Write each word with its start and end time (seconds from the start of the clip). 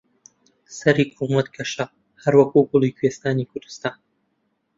سەری 0.77 1.03
کوڵمت 1.15 1.47
گەشە 1.55 1.85
هەروەک 2.23 2.49
گوڵی 2.69 2.95
کوێستانی 2.97 3.49
کوردستان 3.51 3.95